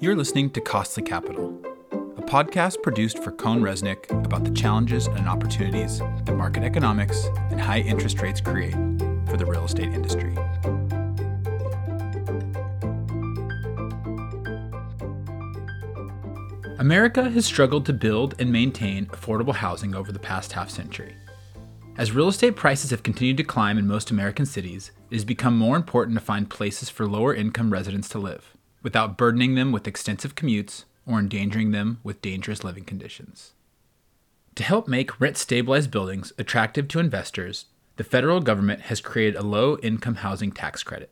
[0.00, 5.98] You're listening to Costly Capital, a podcast produced for CohnReznick about the challenges and opportunities
[5.98, 8.74] that market economics and high interest rates create
[9.26, 10.36] for the real estate industry.
[16.78, 21.16] America has struggled to build and maintain affordable housing over the past half century.
[21.96, 25.58] As real estate prices have continued to climb in most American cities, it has become
[25.58, 29.86] more important to find places for lower income residents to live, without burdening them with
[29.86, 33.52] extensive commutes or endangering them with dangerous living conditions.
[34.56, 39.42] To help make rent stabilized buildings attractive to investors, the federal government has created a
[39.42, 41.10] low income housing tax credit.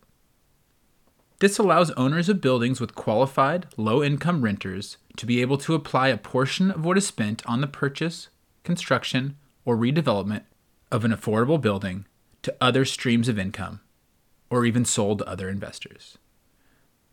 [1.38, 6.08] This allows owners of buildings with qualified, low income renters to be able to apply
[6.08, 8.28] a portion of what is spent on the purchase,
[8.64, 10.42] construction, or redevelopment
[10.90, 12.06] of an affordable building
[12.42, 13.80] to other streams of income,
[14.48, 16.16] or even sold to other investors.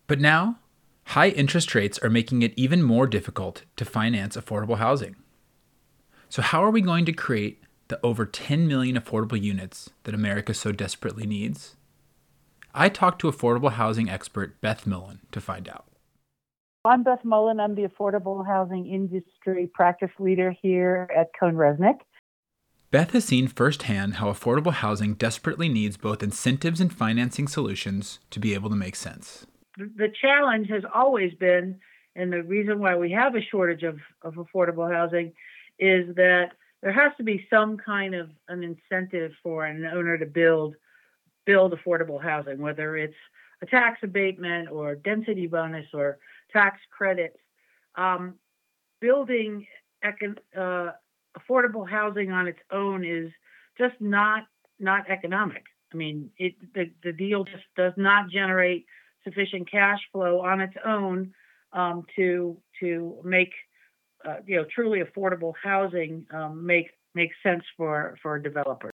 [0.07, 0.59] But now,
[1.05, 5.15] high interest rates are making it even more difficult to finance affordable housing.
[6.29, 10.53] So, how are we going to create the over 10 million affordable units that America
[10.53, 11.75] so desperately needs?
[12.73, 15.85] I talked to affordable housing expert Beth Mullen to find out.
[16.85, 17.59] I'm Beth Mullen.
[17.59, 21.99] I'm the affordable housing industry practice leader here at CohnReznick.
[22.91, 28.39] Beth has seen firsthand how affordable housing desperately needs both incentives and financing solutions to
[28.39, 29.45] be able to make sense.
[29.77, 31.79] The challenge has always been,
[32.15, 35.33] and the reason why we have a shortage of, of affordable housing
[35.79, 40.25] is that there has to be some kind of an incentive for an owner to
[40.25, 40.75] build
[41.45, 43.15] build affordable housing, whether it's
[43.61, 46.19] a tax abatement or density bonus or
[46.51, 47.37] tax credits.
[47.95, 48.35] Um,
[49.01, 49.65] building
[50.03, 50.91] econ- uh,
[51.37, 53.31] affordable housing on its own is
[53.77, 54.43] just not
[54.79, 55.63] not economic.
[55.93, 58.85] I mean, it the, the deal just does not generate
[59.23, 61.33] sufficient cash flow on its own
[61.73, 63.51] um, to to make
[64.25, 68.91] uh, you know truly affordable housing um, make make sense for for developers.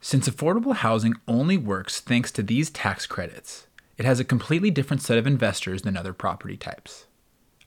[0.00, 3.66] Since affordable housing only works thanks to these tax credits,
[3.96, 7.06] it has a completely different set of investors than other property types.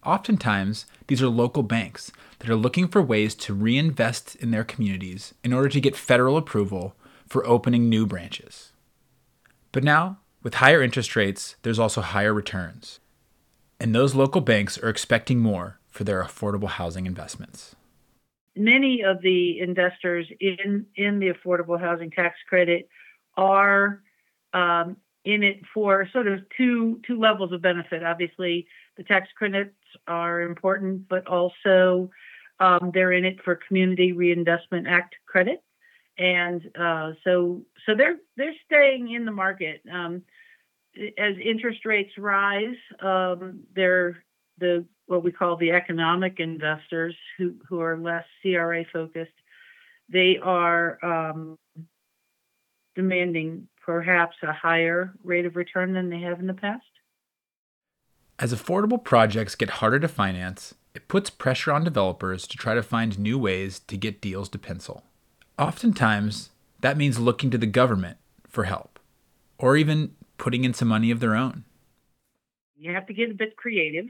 [0.03, 5.33] Oftentimes, these are local banks that are looking for ways to reinvest in their communities
[5.43, 6.95] in order to get federal approval
[7.27, 8.71] for opening new branches.
[9.71, 12.99] But now, with higher interest rates, there's also higher returns.
[13.79, 17.75] And those local banks are expecting more for their affordable housing investments.
[18.55, 22.89] Many of the investors in, in the affordable housing tax credit
[23.37, 24.01] are
[24.53, 28.03] um, in it for sort of two two levels of benefit.
[28.03, 29.75] Obviously, the tax credits
[30.07, 32.09] are important, but also
[32.59, 35.63] um, they're in it for Community Reinvestment Act credit,
[36.21, 39.81] and uh, so so they're they're staying in the market.
[39.91, 40.21] Um,
[41.17, 44.23] as interest rates rise, um, they're
[44.59, 49.31] the what we call the economic investors who who are less CRA focused.
[50.09, 51.57] They are um,
[52.95, 56.83] demanding perhaps a higher rate of return than they have in the past.
[58.37, 62.83] As affordable projects get harder to finance, it puts pressure on developers to try to
[62.83, 65.03] find new ways to get deals to pencil.
[65.61, 66.49] Oftentimes,
[66.79, 68.17] that means looking to the government
[68.49, 68.99] for help,
[69.59, 71.65] or even putting in some money of their own.
[72.75, 74.07] You have to get a bit creative,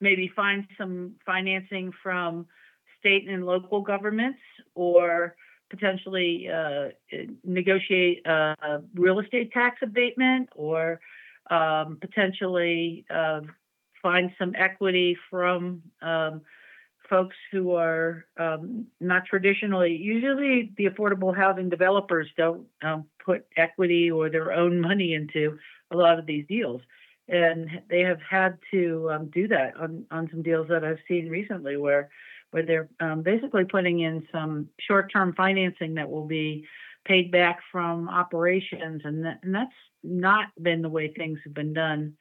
[0.00, 2.46] maybe find some financing from
[3.00, 4.38] state and local governments,
[4.76, 5.34] or
[5.68, 6.90] potentially uh,
[7.42, 11.00] negotiate a real estate tax abatement, or
[11.50, 13.40] um, potentially uh,
[14.00, 16.42] find some equity from um,
[17.08, 19.96] folks who are um, not traditionally.
[19.96, 25.58] Usually, the affordable housing developers don't um, put equity or their own money into
[25.90, 26.82] a lot of these deals,
[27.28, 31.28] and they have had to um, do that on on some deals that I've seen
[31.28, 32.10] recently, where
[32.50, 36.64] where they're um, basically putting in some short-term financing that will be
[37.04, 41.72] paid back from operations, and, that, and that's not been the way things have been
[41.72, 42.14] done.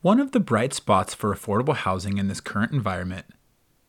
[0.00, 3.26] One of the bright spots for affordable housing in this current environment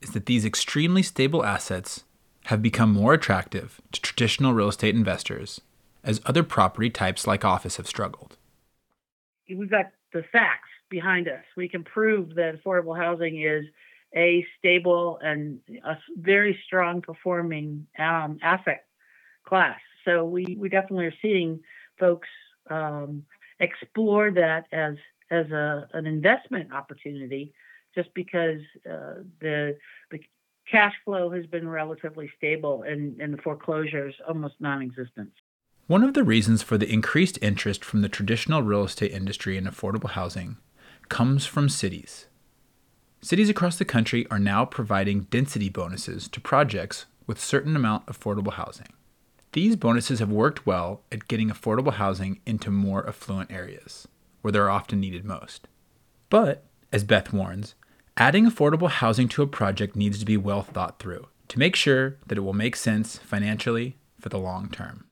[0.01, 2.03] is that these extremely stable assets
[2.45, 5.61] have become more attractive to traditional real estate investors
[6.03, 8.37] as other property types like office have struggled.
[9.49, 11.43] We've got the facts behind us.
[11.57, 13.65] We can prove that affordable housing is
[14.15, 18.85] a stable and a very strong performing um, asset
[19.45, 19.79] class.
[20.05, 21.59] So we, we definitely are seeing
[21.99, 22.27] folks
[22.69, 23.23] um,
[23.59, 24.95] explore that as
[25.31, 27.53] as a, an investment opportunity,
[27.95, 29.77] just because uh, the
[30.11, 30.19] the
[30.69, 35.31] cash flow has been relatively stable and, and the foreclosures almost non-existent.
[35.87, 39.65] One of the reasons for the increased interest from the traditional real estate industry in
[39.65, 40.57] affordable housing
[41.09, 42.27] comes from cities
[43.21, 48.17] Cities across the country are now providing density bonuses to projects with certain amount of
[48.17, 48.87] affordable housing.
[49.51, 54.07] These bonuses have worked well at getting affordable housing into more affluent areas,
[54.41, 55.67] where they're often needed most.
[56.29, 57.75] But, as Beth warns,
[58.17, 62.17] adding affordable housing to a project needs to be well thought through to make sure
[62.27, 65.05] that it will make sense financially for the long term.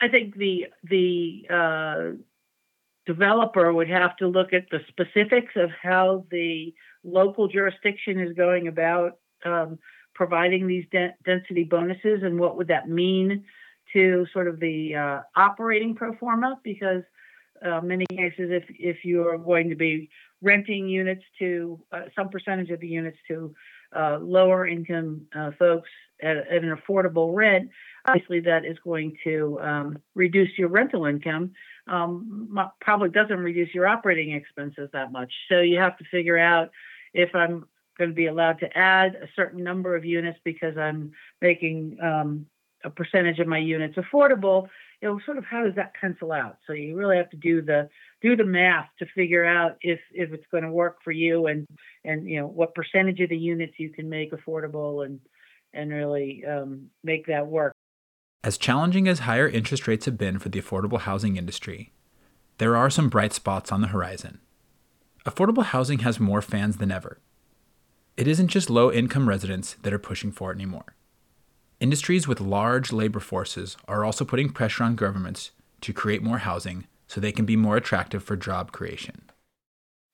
[0.00, 2.16] I think the the uh,
[3.06, 6.74] developer would have to look at the specifics of how the
[7.04, 9.78] local jurisdiction is going about um,
[10.14, 13.44] providing these de- density bonuses and what would that mean
[13.92, 17.02] to sort of the uh, operating pro forma because
[17.64, 20.08] uh, many cases if if you're going to be
[20.42, 23.54] renting units to uh, some percentage of the units to
[23.94, 25.88] uh, lower income uh, folks
[26.22, 27.68] at, at, an affordable rent
[28.06, 31.50] obviously that is going to um, reduce your rental income
[31.88, 32.48] um,
[32.80, 35.32] probably doesn't reduce your operating expenses that much.
[35.48, 36.70] So you have to figure out
[37.14, 37.64] if i'm
[37.98, 42.46] going to be allowed to add a certain number of units because i'm making um,
[42.84, 44.68] a percentage of my units affordable
[45.00, 46.58] you know sort of how does that pencil out?
[46.66, 47.88] So you really have to do the
[48.22, 51.66] do the math to figure out if if it's going to work for you and
[52.04, 55.20] and you know what percentage of the units you can make affordable and
[55.72, 57.72] and really um, make that work.
[58.42, 61.92] As challenging as higher interest rates have been for the affordable housing industry
[62.58, 64.40] there are some bright spots on the horizon.
[65.26, 67.20] Affordable housing has more fans than ever.
[68.16, 70.96] It isn't just low income residents that are pushing for it anymore
[71.78, 75.50] Industries with large labor forces are also putting pressure on governments
[75.82, 79.22] to create more housing so they can be more attractive for job creation.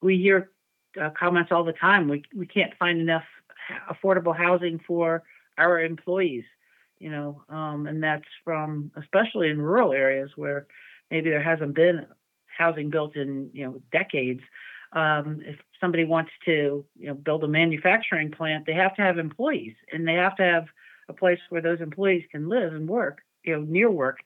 [0.03, 0.51] We hear
[1.01, 2.09] uh, comments all the time.
[2.09, 3.23] We we can't find enough
[3.89, 5.23] affordable housing for
[5.57, 6.45] our employees,
[6.99, 10.67] you know, um, and that's from especially in rural areas where
[11.13, 12.07] maybe there hasn't been
[12.59, 14.41] housing built in you know decades.
[14.95, 19.19] Um, if somebody wants to you know build a manufacturing plant, they have to have
[19.19, 20.65] employees and they have to have
[21.13, 24.19] a place where those employees can live and work, you know, near work.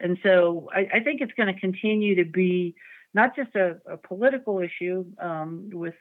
[0.00, 2.74] And so I, I think it's going to continue to be
[3.14, 5.94] not just a, a political issue um, with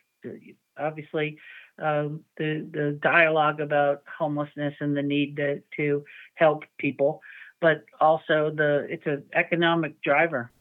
[0.77, 1.37] obviously
[1.81, 6.03] um, the the dialogue about homelessness and the need to, to
[6.35, 7.21] help people,
[7.59, 10.51] but also the it's an economic driver.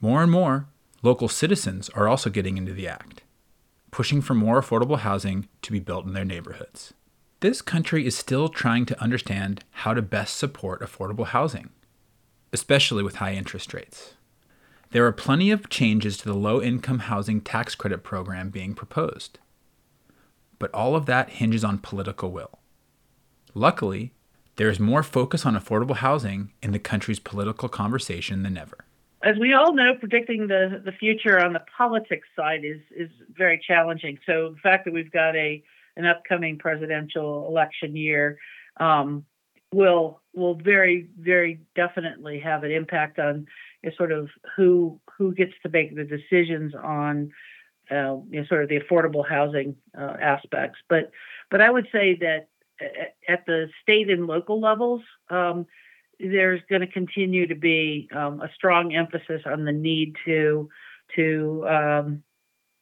[0.00, 0.68] More and more
[1.02, 3.22] local citizens are also getting into the act,
[3.90, 6.94] pushing for more affordable housing to be built in their neighborhoods.
[7.46, 11.70] This country is still trying to understand how to best support affordable housing,
[12.52, 14.14] especially with high interest rates.
[14.90, 19.38] There are plenty of changes to the low income housing tax credit program being proposed.
[20.58, 22.58] But all of that hinges on political will.
[23.54, 24.12] Luckily,
[24.56, 28.86] there is more focus on affordable housing in the country's political conversation than ever.
[29.22, 33.62] As we all know, predicting the, the future on the politics side is, is very
[33.64, 34.18] challenging.
[34.26, 35.62] So the fact that we've got a
[35.96, 38.38] an upcoming presidential election year
[38.78, 39.24] um,
[39.72, 43.46] will will very very definitely have an impact on
[43.82, 47.30] you know, sort of who who gets to make the decisions on
[47.90, 50.78] uh, you know, sort of the affordable housing uh, aspects.
[50.88, 51.10] But
[51.50, 52.48] but I would say that
[53.28, 55.66] at the state and local levels, um,
[56.18, 60.68] there's going to continue to be um, a strong emphasis on the need to
[61.14, 62.22] to um,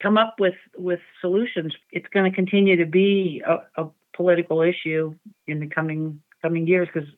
[0.04, 1.75] come up with with solutions.
[1.90, 5.14] It's going to continue to be a, a political issue
[5.46, 7.08] in the coming coming years because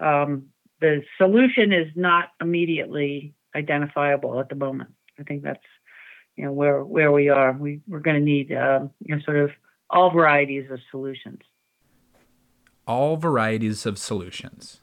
[0.00, 0.46] um,
[0.80, 4.90] the solution is not immediately identifiable at the moment.
[5.20, 5.62] I think that's
[6.36, 7.52] you know where where we are.
[7.52, 9.50] We we're going to need um, you know sort of
[9.90, 11.40] all varieties of solutions.
[12.86, 14.80] All varieties of solutions.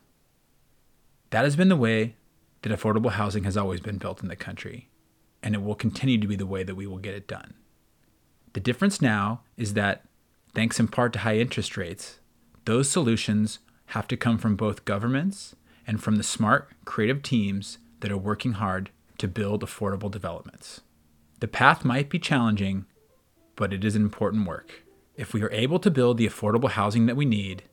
[1.31, 2.15] That has been the way
[2.61, 4.90] that affordable housing has always been built in the country
[5.43, 7.53] and it will continue to be the way that we will get it done.
[8.53, 10.03] The difference now is that,
[10.53, 12.19] thanks in part to high interest rates,
[12.65, 15.55] those solutions have to come from both governments
[15.87, 20.81] and from the smart, creative teams that are working hard to build affordable developments.
[21.39, 22.85] The path might be challenging,
[23.55, 24.83] but it is important work.
[25.15, 27.63] If we are able to build the affordable housing that we need,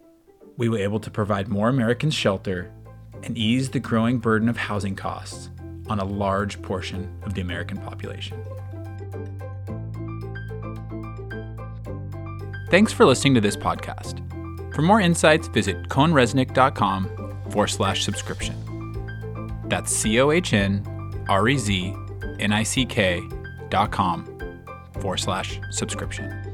[0.56, 2.72] we will be able to provide more Americans shelter
[3.22, 5.50] and ease the growing burden of housing costs
[5.88, 8.42] on a large portion of the American population.
[12.70, 14.24] Thanks for listening to this podcast.
[14.74, 17.08] For more insights, visit cohnreznick.com
[17.50, 18.54] forward slash subscription.
[19.68, 20.84] That's C O H N
[21.28, 21.94] R E Z
[22.38, 23.22] N I C K
[23.70, 24.26] dot com
[25.00, 26.47] forward slash subscription.